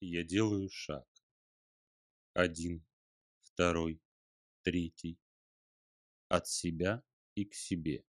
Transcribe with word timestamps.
Я 0.00 0.24
делаю 0.24 0.68
шаг. 0.68 1.06
Один, 2.34 2.84
второй, 3.40 3.98
третий. 4.62 5.18
От 6.28 6.46
себя 6.48 7.02
и 7.34 7.46
к 7.46 7.54
себе. 7.54 8.04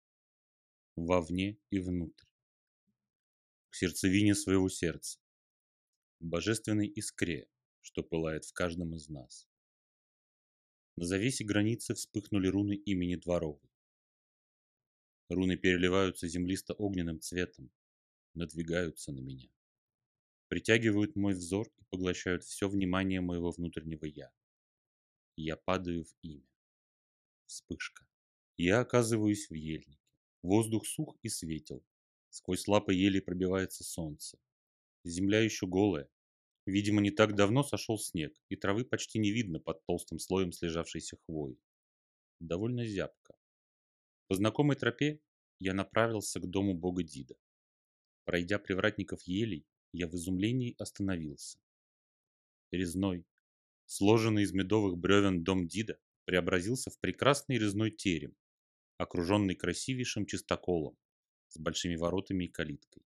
Вовне 0.95 1.59
и 1.71 1.79
внутрь. 1.79 2.25
К 3.69 3.75
сердцевине 3.75 4.33
своего 4.33 4.69
сердца. 4.69 5.19
К 6.19 6.23
божественной 6.23 6.87
искре, 6.87 7.49
что 7.81 8.01
пылает 8.01 8.45
в 8.45 8.53
каждом 8.53 8.95
из 8.95 9.09
нас. 9.09 9.49
На 10.95 11.05
завесе 11.05 11.43
границы 11.43 11.95
вспыхнули 11.95 12.47
руны 12.47 12.75
имени 12.75 13.15
Дворовой. 13.15 13.69
Руны 15.27 15.57
переливаются 15.57 16.29
землисто-огненным 16.29 17.19
цветом, 17.19 17.71
надвигаются 18.35 19.11
на 19.11 19.19
меня. 19.19 19.49
Притягивают 20.53 21.15
мой 21.15 21.33
взор 21.33 21.67
и 21.79 21.83
поглощают 21.89 22.43
все 22.43 22.69
внимание 22.69 23.21
моего 23.21 23.49
внутреннего 23.49 24.05
«я». 24.05 24.31
Я 25.35 25.57
падаю 25.57 26.03
в 26.03 26.13
имя. 26.21 26.47
Вспышка. 27.47 28.05
Я 28.55 28.81
оказываюсь 28.81 29.49
в 29.49 29.55
ельнике. 29.55 29.99
Воздух 30.43 30.85
сух 30.85 31.17
и 31.23 31.29
светел. 31.29 31.83
Сквозь 32.29 32.67
лапы 32.67 32.93
ели 32.93 33.19
пробивается 33.19 33.83
солнце. 33.83 34.37
Земля 35.03 35.39
еще 35.39 35.65
голая. 35.65 36.07
Видимо, 36.67 37.01
не 37.01 37.09
так 37.09 37.33
давно 37.33 37.63
сошел 37.63 37.97
снег, 37.97 38.39
и 38.49 38.55
травы 38.55 38.85
почти 38.85 39.17
не 39.17 39.31
видно 39.31 39.59
под 39.59 39.83
толстым 39.85 40.19
слоем 40.19 40.51
слежавшейся 40.51 41.17
хвои. 41.25 41.57
Довольно 42.39 42.85
зябко. 42.85 43.33
По 44.27 44.35
знакомой 44.35 44.75
тропе 44.75 45.19
я 45.57 45.73
направился 45.73 46.39
к 46.39 46.47
дому 46.47 46.75
бога 46.75 47.01
Дида. 47.01 47.37
Пройдя 48.23 48.59
привратников 48.59 49.23
елей, 49.23 49.65
я 49.93 50.07
в 50.07 50.15
изумлении 50.15 50.75
остановился. 50.79 51.59
Резной, 52.71 53.25
сложенный 53.85 54.43
из 54.43 54.51
медовых 54.51 54.97
бревен 54.97 55.43
дом 55.43 55.67
Дида 55.67 55.99
преобразился 56.25 56.89
в 56.89 56.99
прекрасный 56.99 57.59
резной 57.59 57.91
терем, 57.91 58.35
окруженный 58.97 59.55
красивейшим 59.55 60.25
чистоколом 60.25 60.97
с 61.49 61.57
большими 61.59 61.95
воротами 61.95 62.45
и 62.45 62.51
калиткой. 62.51 63.03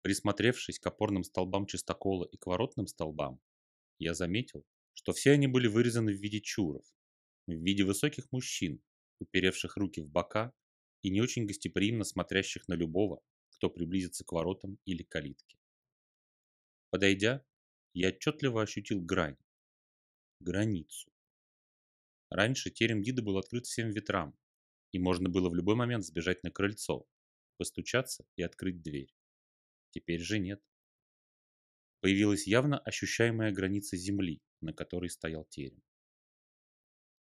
Присмотревшись 0.00 0.78
к 0.78 0.86
опорным 0.86 1.24
столбам 1.24 1.66
чистокола 1.66 2.24
и 2.24 2.36
к 2.36 2.46
воротным 2.46 2.86
столбам, 2.86 3.40
я 3.98 4.14
заметил, 4.14 4.64
что 4.94 5.12
все 5.12 5.32
они 5.32 5.46
были 5.46 5.68
вырезаны 5.68 6.12
в 6.12 6.20
виде 6.20 6.40
чуров, 6.40 6.84
в 7.46 7.52
виде 7.52 7.84
высоких 7.84 8.32
мужчин, 8.32 8.82
уперевших 9.20 9.76
руки 9.76 10.00
в 10.00 10.08
бока 10.08 10.52
и 11.02 11.10
не 11.10 11.20
очень 11.20 11.46
гостеприимно 11.46 12.04
смотрящих 12.04 12.66
на 12.68 12.74
любого, 12.74 13.20
кто 13.50 13.68
приблизится 13.68 14.24
к 14.24 14.32
воротам 14.32 14.78
или 14.86 15.02
калитке. 15.02 15.58
Подойдя, 16.92 17.42
я 17.94 18.08
отчетливо 18.10 18.60
ощутил 18.60 19.00
грань, 19.00 19.38
границу. 20.40 21.10
Раньше 22.28 22.70
терем 22.70 23.02
Дида 23.02 23.22
был 23.22 23.38
открыт 23.38 23.64
всем 23.64 23.88
ветрам, 23.92 24.38
и 24.90 24.98
можно 24.98 25.30
было 25.30 25.48
в 25.48 25.54
любой 25.54 25.74
момент 25.74 26.04
сбежать 26.04 26.42
на 26.42 26.50
крыльцо, 26.50 27.08
постучаться 27.56 28.26
и 28.36 28.42
открыть 28.42 28.82
дверь. 28.82 29.10
Теперь 29.88 30.20
же 30.20 30.38
нет. 30.38 30.62
Появилась 32.00 32.46
явно 32.46 32.78
ощущаемая 32.78 33.52
граница 33.52 33.96
земли, 33.96 34.42
на 34.60 34.74
которой 34.74 35.08
стоял 35.08 35.46
терем. 35.46 35.82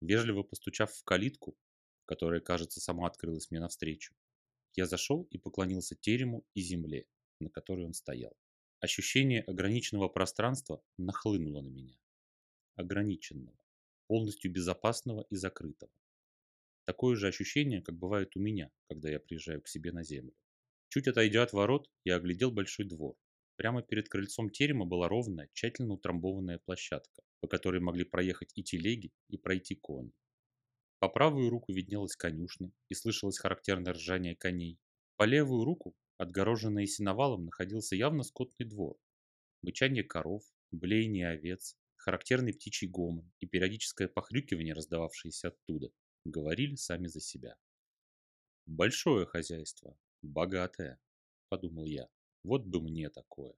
Вежливо 0.01 0.43
постучав 0.43 0.93
в 0.93 1.03
калитку, 1.03 1.57
которая, 2.05 2.41
кажется, 2.41 2.79
сама 2.79 3.07
открылась 3.07 3.49
мне 3.49 3.59
навстречу, 3.59 4.13
я 4.75 4.85
зашел 4.85 5.23
и 5.31 5.39
поклонился 5.39 5.95
терему 5.95 6.45
и 6.53 6.61
земле, 6.61 7.07
на 7.39 7.49
которой 7.49 7.87
он 7.87 7.93
стоял. 7.93 8.37
Ощущение 8.79 9.41
ограниченного 9.41 10.07
пространства 10.07 10.83
нахлынуло 10.97 11.61
на 11.61 11.69
меня. 11.69 11.97
Ограниченного, 12.75 13.57
полностью 14.05 14.51
безопасного 14.51 15.25
и 15.31 15.35
закрытого. 15.35 15.91
Такое 16.85 17.15
же 17.15 17.27
ощущение, 17.27 17.81
как 17.81 17.97
бывает 17.97 18.35
у 18.35 18.39
меня, 18.39 18.71
когда 18.87 19.09
я 19.09 19.19
приезжаю 19.19 19.63
к 19.63 19.67
себе 19.67 19.91
на 19.91 20.03
землю. 20.03 20.35
Чуть 20.89 21.07
отойдя 21.07 21.41
от 21.41 21.53
ворот, 21.53 21.89
я 22.03 22.17
оглядел 22.17 22.51
большой 22.51 22.85
двор. 22.85 23.17
Прямо 23.55 23.81
перед 23.81 24.09
крыльцом 24.09 24.51
терема 24.51 24.85
была 24.85 25.09
ровная, 25.09 25.49
тщательно 25.53 25.95
утрамбованная 25.95 26.59
площадка, 26.59 27.23
по 27.41 27.47
которой 27.47 27.81
могли 27.81 28.03
проехать 28.03 28.51
и 28.53 28.63
телеги, 28.63 29.11
и 29.27 29.37
пройти 29.37 29.73
кони. 29.73 30.13
По 30.99 31.09
правую 31.09 31.49
руку 31.49 31.73
виднелась 31.73 32.15
конюшня 32.15 32.71
и 32.89 32.93
слышалось 32.93 33.39
характерное 33.39 33.93
ржание 33.93 34.35
коней. 34.35 34.79
По 35.15 35.23
левую 35.23 35.65
руку, 35.65 35.95
отгороженный 36.17 36.87
сеновалом, 36.87 37.45
находился 37.45 37.95
явно 37.95 38.23
скотный 38.23 38.65
двор. 38.65 38.97
Бычание 39.61 40.03
коров, 40.03 40.43
блеяние 40.71 41.29
овец, 41.29 41.75
характерный 41.95 42.53
птичий 42.53 42.87
гомон 42.87 43.31
и 43.39 43.47
периодическое 43.47 44.07
похрюкивание, 44.07 44.73
раздававшееся 44.73 45.49
оттуда, 45.49 45.89
говорили 46.25 46.75
сами 46.75 47.07
за 47.07 47.19
себя. 47.19 47.55
«Большое 48.65 49.25
хозяйство, 49.25 49.97
богатое»,— 50.21 50.99
подумал 51.49 51.85
я. 51.85 52.07
«Вот 52.43 52.65
бы 52.65 52.81
мне 52.81 53.09
такое». 53.09 53.53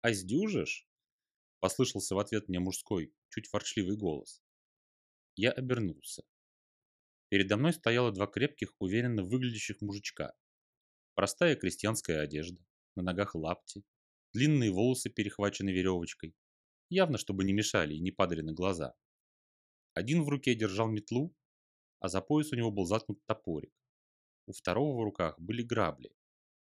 «А 0.00 0.12
сдюжишь?»— 0.12 0.88
послышался 1.60 2.14
в 2.14 2.18
ответ 2.18 2.48
мне 2.48 2.58
мужской, 2.58 3.12
чуть 3.28 3.52
ворчливый 3.52 3.96
голос. 3.96 4.42
Я 5.36 5.52
обернулся. 5.52 6.24
Передо 7.28 7.56
мной 7.56 7.72
стояло 7.72 8.10
два 8.12 8.26
крепких, 8.26 8.74
уверенно 8.78 9.22
выглядящих 9.22 9.80
мужичка. 9.80 10.34
Простая 11.18 11.56
крестьянская 11.56 12.20
одежда, 12.20 12.64
на 12.94 13.02
ногах 13.02 13.34
лапти, 13.34 13.82
длинные 14.32 14.70
волосы 14.70 15.10
перехвачены 15.10 15.70
веревочкой, 15.70 16.32
явно 16.90 17.18
чтобы 17.18 17.42
не 17.42 17.52
мешали 17.52 17.94
и 17.94 18.00
не 18.00 18.12
падали 18.12 18.40
на 18.40 18.52
глаза. 18.52 18.94
Один 19.94 20.22
в 20.22 20.28
руке 20.28 20.54
держал 20.54 20.88
метлу, 20.88 21.34
а 21.98 22.06
за 22.06 22.20
пояс 22.20 22.52
у 22.52 22.54
него 22.54 22.70
был 22.70 22.84
заткнут 22.84 23.20
топорик. 23.26 23.72
У 24.46 24.52
второго 24.52 24.96
в 24.96 25.02
руках 25.02 25.40
были 25.40 25.62
грабли, 25.62 26.14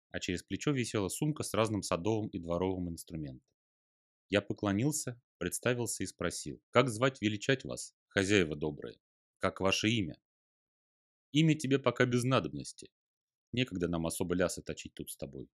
а 0.09 0.19
через 0.19 0.41
плечо 0.41 0.71
висела 0.71 1.09
сумка 1.09 1.43
с 1.43 1.53
разным 1.53 1.83
садовым 1.83 2.29
и 2.29 2.39
дворовым 2.39 2.89
инструментом. 2.89 3.47
Я 4.29 4.41
поклонился, 4.41 5.21
представился 5.37 6.01
и 6.01 6.07
спросил, 6.07 6.59
как 6.71 6.89
звать 6.89 7.21
величать 7.21 7.65
вас, 7.65 7.93
хозяева 8.07 8.55
добрые? 8.55 8.99
Как 9.37 9.59
ваше 9.61 9.91
имя? 9.91 10.19
Имя 11.33 11.53
тебе 11.53 11.77
пока 11.77 12.07
без 12.07 12.23
надобности. 12.23 12.89
Некогда 13.51 13.87
нам 13.87 14.05
особо 14.05 14.35
лясы 14.35 14.61
точить 14.61 14.93
тут 14.93 15.09
с 15.11 15.17
тобой. 15.17 15.49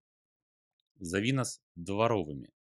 Зови 0.98 1.32
нас 1.32 1.62
дворовыми. 1.76 2.54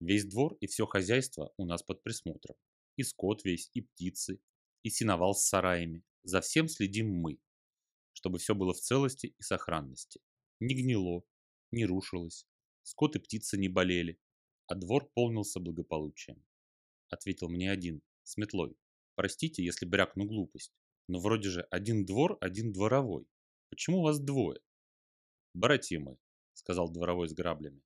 Весь 0.00 0.24
двор 0.24 0.54
и 0.60 0.66
все 0.66 0.86
хозяйство 0.86 1.52
у 1.56 1.64
нас 1.64 1.82
под 1.82 2.02
присмотром. 2.02 2.56
И 2.96 3.02
скот 3.02 3.44
весь, 3.44 3.70
и 3.74 3.82
птицы, 3.82 4.40
и 4.82 4.90
сеновал 4.90 5.34
с 5.34 5.44
сараями. 5.44 6.04
За 6.22 6.40
всем 6.40 6.68
следим 6.68 7.12
мы, 7.12 7.38
чтобы 8.12 8.38
все 8.38 8.54
было 8.54 8.74
в 8.74 8.80
целости 8.80 9.34
и 9.38 9.42
сохранности. 9.42 10.20
Не 10.60 10.74
гнило, 10.74 11.22
не 11.70 11.84
рушилось, 11.84 12.46
скот 12.82 13.16
и 13.16 13.18
птицы 13.18 13.56
не 13.56 13.68
болели, 13.68 14.18
а 14.66 14.74
двор 14.74 15.08
полнился 15.14 15.60
благополучием. 15.60 16.44
Ответил 17.10 17.48
мне 17.48 17.70
один, 17.70 18.02
с 18.24 18.36
метлой. 18.36 18.76
Простите, 19.14 19.64
если 19.64 19.86
брякну 19.86 20.24
глупость, 20.26 20.72
но 21.08 21.20
вроде 21.20 21.48
же 21.48 21.62
один 21.70 22.04
двор, 22.04 22.36
один 22.40 22.72
дворовой. 22.72 23.26
Почему 23.70 24.02
вас 24.02 24.18
двое? 24.18 24.60
Братья 25.54 25.98
мы, 25.98 26.18
сказал 26.54 26.90
дворовой 26.90 27.28
с 27.28 27.34
граблями. 27.34 27.82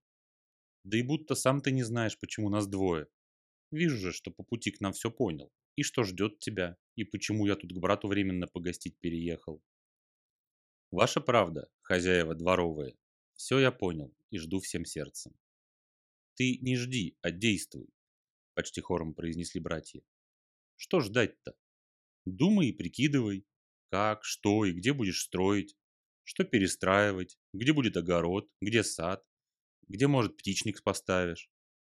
Да 0.84 0.98
и 0.98 1.02
будто 1.02 1.34
сам 1.34 1.60
ты 1.60 1.70
не 1.70 1.82
знаешь, 1.82 2.18
почему 2.18 2.48
нас 2.48 2.66
двое. 2.66 3.08
Вижу 3.70 3.96
же, 3.96 4.12
что 4.12 4.30
по 4.30 4.42
пути 4.42 4.70
к 4.70 4.80
нам 4.80 4.92
все 4.92 5.10
понял. 5.10 5.52
И 5.76 5.82
что 5.82 6.02
ждет 6.02 6.40
тебя, 6.40 6.76
и 6.96 7.04
почему 7.04 7.46
я 7.46 7.56
тут 7.56 7.72
к 7.72 7.78
брату 7.78 8.08
временно 8.08 8.46
погостить 8.46 8.98
переехал. 8.98 9.62
Ваша 10.90 11.20
правда, 11.20 11.70
хозяева 11.80 12.34
дворовые. 12.34 12.98
Все 13.34 13.58
я 13.58 13.72
понял 13.72 14.14
и 14.30 14.38
жду 14.38 14.60
всем 14.60 14.84
сердцем. 14.84 15.32
Ты 16.34 16.58
не 16.58 16.76
жди, 16.76 17.16
а 17.22 17.30
действуй, 17.30 17.88
почти 18.54 18.80
хором 18.80 19.14
произнесли 19.14 19.60
братья. 19.60 20.02
Что 20.76 21.00
ждать-то? 21.00 21.54
Думай 22.26 22.68
и 22.68 22.72
прикидывай, 22.72 23.46
как, 23.92 24.24
что 24.24 24.64
и 24.64 24.72
где 24.72 24.94
будешь 24.94 25.20
строить, 25.20 25.76
что 26.24 26.44
перестраивать, 26.44 27.38
где 27.52 27.74
будет 27.74 27.98
огород, 27.98 28.48
где 28.62 28.82
сад, 28.82 29.22
где, 29.86 30.06
может, 30.06 30.38
птичник 30.38 30.82
поставишь. 30.82 31.50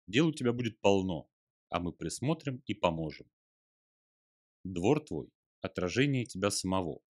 Дел 0.08 0.26
у 0.26 0.32
тебя 0.32 0.52
будет 0.52 0.80
полно, 0.80 1.30
а 1.68 1.78
мы 1.78 1.92
присмотрим 1.92 2.64
и 2.66 2.74
поможем. 2.74 3.30
Двор 4.64 5.04
твой– 5.04 5.30
отражение 5.60 6.26
тебя 6.26 6.50
самого. 6.50 7.00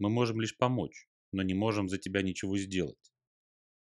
Мы 0.00 0.10
можем 0.10 0.40
лишь 0.40 0.56
помочь, 0.56 1.08
но 1.30 1.44
не 1.44 1.54
можем 1.54 1.88
за 1.88 1.96
тебя 1.96 2.22
ничего 2.22 2.58
сделать. 2.58 3.12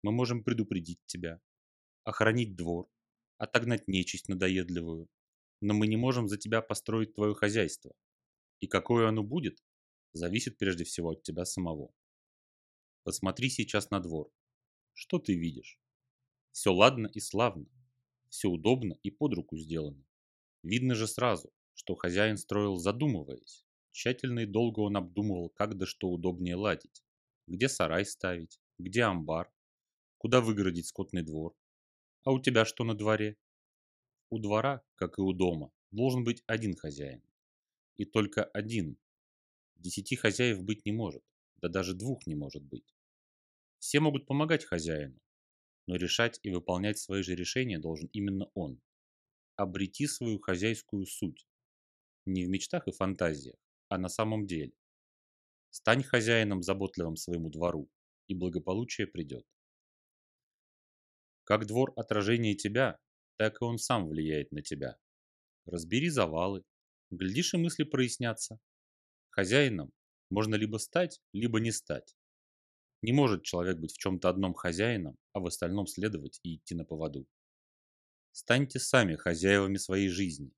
Мы 0.03 0.11
можем 0.11 0.43
предупредить 0.43 0.99
тебя, 1.05 1.39
охранить 2.03 2.57
двор, 2.57 2.89
отогнать 3.37 3.87
нечисть 3.87 4.27
надоедливую, 4.27 5.07
но 5.61 5.73
мы 5.73 5.87
не 5.87 5.95
можем 5.95 6.27
за 6.27 6.37
тебя 6.37 6.61
построить 6.61 7.13
твое 7.13 7.33
хозяйство. 7.33 7.93
И 8.59 8.67
какое 8.67 9.07
оно 9.07 9.23
будет, 9.23 9.63
зависит 10.17 10.57
прежде 10.57 10.83
всего 10.83 11.11
от 11.11 11.23
тебя 11.23 11.45
самого. 11.45 11.93
Посмотри 13.03 13.49
сейчас 13.49 13.89
на 13.89 14.01
двор. 14.01 14.29
Что 14.93 15.19
ты 15.19 15.35
видишь? 15.35 15.79
Все 16.51 16.73
ладно 16.73 17.07
и 17.07 17.19
славно. 17.19 17.67
Все 18.29 18.49
удобно 18.49 18.97
и 19.03 19.11
под 19.11 19.33
руку 19.33 19.57
сделано. 19.57 20.03
Видно 20.63 20.95
же 20.95 21.07
сразу, 21.07 21.53
что 21.73 21.95
хозяин 21.95 22.37
строил 22.37 22.77
задумываясь. 22.77 23.63
Тщательно 23.91 24.41
и 24.41 24.45
долго 24.45 24.81
он 24.81 24.97
обдумывал, 24.97 25.49
как 25.49 25.77
да 25.77 25.85
что 25.85 26.09
удобнее 26.09 26.55
ладить. 26.55 27.03
Где 27.47 27.69
сарай 27.69 28.05
ставить, 28.05 28.59
где 28.77 29.03
амбар, 29.03 29.51
куда 30.17 30.41
выгородить 30.41 30.87
скотный 30.87 31.23
двор. 31.23 31.55
А 32.23 32.31
у 32.31 32.39
тебя 32.41 32.65
что 32.65 32.83
на 32.83 32.95
дворе? 32.95 33.37
У 34.29 34.39
двора, 34.39 34.83
как 34.95 35.17
и 35.17 35.21
у 35.21 35.31
дома, 35.31 35.71
должен 35.91 36.23
быть 36.23 36.43
один 36.45 36.75
хозяин. 36.75 37.23
И 37.95 38.05
только 38.05 38.43
один. 38.43 38.97
Десяти 39.79 40.15
хозяев 40.15 40.63
быть 40.63 40.85
не 40.85 40.91
может, 40.91 41.23
да 41.57 41.69
даже 41.69 41.93
двух 41.93 42.25
не 42.25 42.35
может 42.35 42.63
быть. 42.63 42.95
Все 43.79 43.99
могут 43.99 44.25
помогать 44.25 44.65
хозяину, 44.65 45.19
но 45.85 45.95
решать 45.95 46.39
и 46.43 46.49
выполнять 46.49 46.97
свои 46.97 47.21
же 47.21 47.35
решения 47.35 47.79
должен 47.79 48.09
именно 48.11 48.49
он. 48.53 48.81
Обрети 49.55 50.07
свою 50.07 50.39
хозяйскую 50.39 51.05
суть. 51.05 51.47
Не 52.25 52.45
в 52.45 52.49
мечтах 52.49 52.87
и 52.87 52.91
фантазиях, 52.91 53.55
а 53.87 53.97
на 53.97 54.09
самом 54.09 54.45
деле. 54.47 54.73
Стань 55.69 56.03
хозяином 56.03 56.63
заботливым 56.63 57.15
своему 57.15 57.49
двору, 57.49 57.89
и 58.27 58.35
благополучие 58.35 59.07
придет. 59.07 59.45
Как 61.43 61.65
двор 61.65 61.93
отражение 61.95 62.55
тебя, 62.55 62.99
так 63.37 63.61
и 63.61 63.63
он 63.63 63.77
сам 63.77 64.07
влияет 64.09 64.51
на 64.51 64.61
тебя. 64.61 64.97
Разбери 65.65 66.09
завалы, 66.09 66.63
глядишь 67.09 67.53
и 67.53 67.57
мысли 67.57 67.83
прояснятся. 67.83 68.59
Хозяином 69.37 69.93
можно 70.31 70.55
либо 70.55 70.77
стать, 70.77 71.21
либо 71.31 71.59
не 71.59 71.71
стать. 71.71 72.17
Не 73.03 73.11
может 73.11 73.43
человек 73.43 73.77
быть 73.77 73.93
в 73.93 73.99
чем-то 73.99 74.29
одном 74.29 74.55
хозяином, 74.55 75.15
а 75.31 75.39
в 75.39 75.45
остальном 75.45 75.85
следовать 75.85 76.39
и 76.41 76.55
идти 76.55 76.73
на 76.73 76.85
поводу. 76.85 77.27
Станьте 78.31 78.79
сами 78.79 79.15
хозяевами 79.15 79.77
своей 79.77 80.09
жизни. 80.09 80.55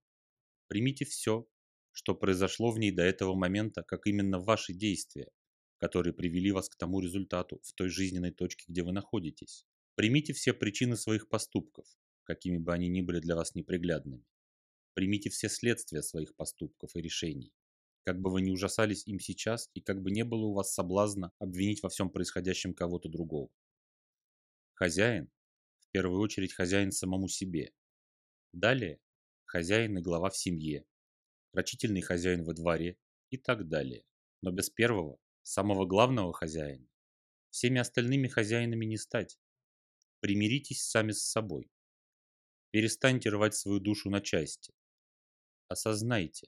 Примите 0.68 1.04
все, 1.04 1.46
что 1.92 2.16
произошло 2.16 2.72
в 2.72 2.80
ней 2.80 2.92
до 2.92 3.04
этого 3.04 3.36
момента, 3.36 3.84
как 3.84 4.08
именно 4.08 4.40
ваши 4.40 4.72
действия, 4.72 5.30
которые 5.78 6.14
привели 6.14 6.54
вас 6.54 6.70
к 6.70 6.78
тому 6.78 7.02
результату 7.02 7.60
в 7.62 7.74
той 7.74 7.90
жизненной 7.90 8.32
точке, 8.32 8.64
где 8.70 8.82
вы 8.82 8.94
находитесь. 8.94 9.66
Примите 9.96 10.32
все 10.32 10.54
причины 10.54 10.96
своих 10.96 11.28
поступков, 11.28 11.86
какими 12.24 12.60
бы 12.60 12.72
они 12.74 12.88
ни 12.88 13.02
были 13.02 13.20
для 13.20 13.36
вас 13.36 13.56
неприглядными. 13.56 14.24
Примите 14.94 15.30
все 15.30 15.50
следствия 15.50 16.02
своих 16.02 16.34
поступков 16.38 16.96
и 16.96 17.02
решений, 17.02 17.54
как 18.04 18.20
бы 18.20 18.32
вы 18.32 18.42
ни 18.42 18.52
ужасались 18.52 19.06
им 19.08 19.20
сейчас 19.20 19.70
и 19.74 19.82
как 19.82 20.02
бы 20.02 20.12
не 20.12 20.24
было 20.24 20.46
у 20.46 20.54
вас 20.54 20.74
соблазна 20.74 21.32
обвинить 21.40 21.84
во 21.84 21.90
всем 21.90 22.10
происходящем 22.10 22.74
кого-то 22.74 23.10
другого. 23.10 23.50
Хозяин, 24.74 25.30
в 25.80 25.90
первую 25.92 26.22
очередь 26.22 26.54
хозяин 26.54 26.92
самому 26.92 27.28
себе. 27.28 27.74
Далее 28.54 29.00
хозяин 29.46 29.98
и 29.98 30.02
глава 30.02 30.30
в 30.30 30.38
семье, 30.38 30.86
рачительный 31.54 32.02
хозяин 32.02 32.44
во 32.44 32.54
дворе 32.54 32.98
и 33.30 33.38
так 33.38 33.68
далее. 33.68 34.06
Но 34.42 34.52
без 34.52 34.70
первого, 34.70 35.20
самого 35.44 35.86
главного 35.86 36.34
хозяина, 36.34 36.88
всеми 37.50 37.80
остальными 37.80 38.28
хозяинами 38.28 38.86
не 38.86 38.98
стать. 38.98 39.40
Примиритесь 40.20 40.84
сами 40.84 41.12
с 41.12 41.24
собой. 41.24 41.72
Перестаньте 42.72 43.30
рвать 43.30 43.56
свою 43.56 43.80
душу 43.80 44.10
на 44.10 44.22
части. 44.22 44.74
Осознайте, 45.68 46.48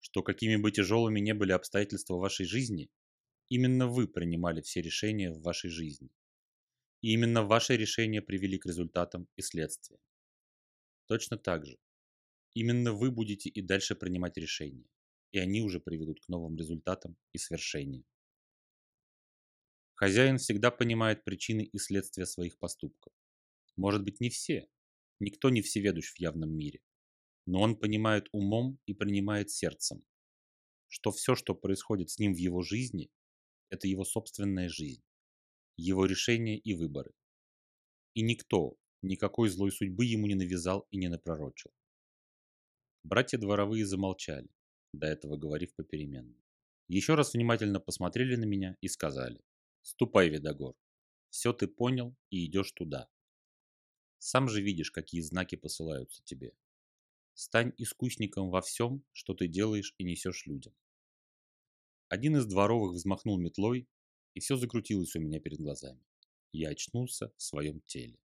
что 0.00 0.22
какими 0.22 0.56
бы 0.56 0.72
тяжелыми 0.72 1.20
не 1.20 1.34
были 1.34 1.52
обстоятельства 1.52 2.16
вашей 2.16 2.46
жизни, 2.46 2.90
именно 3.48 3.86
вы 3.86 4.08
принимали 4.08 4.60
все 4.60 4.82
решения 4.82 5.30
в 5.30 5.42
вашей 5.42 5.70
жизни. 5.70 6.10
И 7.02 7.12
именно 7.12 7.42
ваши 7.42 7.76
решения 7.76 8.20
привели 8.20 8.58
к 8.58 8.66
результатам 8.66 9.28
и 9.36 9.42
следствиям. 9.42 10.00
Точно 11.06 11.36
так 11.38 11.66
же, 11.66 11.78
именно 12.54 12.92
вы 12.92 13.10
будете 13.10 13.48
и 13.48 13.62
дальше 13.62 13.94
принимать 13.94 14.36
решения, 14.36 14.88
и 15.32 15.38
они 15.38 15.62
уже 15.62 15.80
приведут 15.80 16.20
к 16.20 16.28
новым 16.28 16.56
результатам 16.56 17.16
и 17.32 17.38
свершениям. 17.38 18.04
Хозяин 19.94 20.38
всегда 20.38 20.70
понимает 20.70 21.24
причины 21.24 21.62
и 21.62 21.78
следствия 21.78 22.26
своих 22.26 22.58
поступков. 22.58 23.12
Может 23.76 24.02
быть 24.02 24.20
не 24.20 24.30
все, 24.30 24.68
никто 25.18 25.50
не 25.50 25.62
всеведущ 25.62 26.12
в 26.12 26.18
явном 26.18 26.50
мире, 26.56 26.80
но 27.46 27.60
он 27.60 27.76
понимает 27.76 28.28
умом 28.32 28.78
и 28.86 28.94
принимает 28.94 29.50
сердцем, 29.50 30.04
что 30.88 31.10
все, 31.10 31.34
что 31.34 31.54
происходит 31.54 32.10
с 32.10 32.18
ним 32.18 32.34
в 32.34 32.38
его 32.38 32.62
жизни, 32.62 33.10
это 33.70 33.86
его 33.86 34.04
собственная 34.04 34.68
жизнь, 34.68 35.02
его 35.76 36.06
решения 36.06 36.58
и 36.58 36.74
выборы. 36.74 37.12
И 38.14 38.22
никто, 38.22 38.76
никакой 39.02 39.48
злой 39.48 39.70
судьбы 39.70 40.04
ему 40.04 40.26
не 40.26 40.34
навязал 40.34 40.86
и 40.90 40.96
не 40.96 41.08
напророчил. 41.08 41.70
Братья 43.02 43.38
дворовые 43.38 43.86
замолчали, 43.86 44.48
до 44.92 45.06
этого 45.06 45.36
говорив 45.36 45.74
попеременно. 45.74 46.36
Еще 46.88 47.14
раз 47.14 47.34
внимательно 47.34 47.80
посмотрели 47.80 48.36
на 48.36 48.44
меня 48.44 48.76
и 48.80 48.88
сказали, 48.88 49.40
«Ступай, 49.82 50.28
Видогор, 50.28 50.74
все 51.30 51.52
ты 51.52 51.68
понял 51.68 52.16
и 52.30 52.44
идешь 52.44 52.72
туда. 52.72 53.08
Сам 54.18 54.48
же 54.48 54.60
видишь, 54.60 54.90
какие 54.90 55.20
знаки 55.20 55.54
посылаются 55.54 56.22
тебе. 56.24 56.52
Стань 57.42 57.72
искусником 57.78 58.50
во 58.50 58.60
всем, 58.60 59.02
что 59.12 59.32
ты 59.32 59.48
делаешь 59.48 59.94
и 59.96 60.04
несешь 60.04 60.44
людям. 60.44 60.74
Один 62.08 62.36
из 62.36 62.44
дворовых 62.44 62.92
взмахнул 62.92 63.38
метлой, 63.38 63.88
и 64.34 64.40
все 64.40 64.56
закрутилось 64.56 65.16
у 65.16 65.20
меня 65.20 65.40
перед 65.40 65.58
глазами. 65.58 66.04
Я 66.52 66.68
очнулся 66.68 67.32
в 67.38 67.42
своем 67.42 67.80
теле. 67.86 68.18